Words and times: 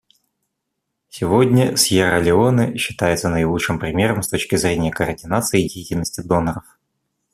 Сегодня 1.09 1.77
Сьерра-Леоне 1.77 2.75
считается 2.75 3.29
наилучшим 3.29 3.77
примером 3.77 4.23
с 4.23 4.29
точки 4.29 4.55
зрения 4.55 4.89
координации 4.91 5.67
деятельности 5.67 6.21
доноров. 6.21 6.63